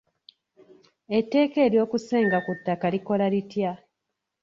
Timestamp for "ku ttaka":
2.45-2.87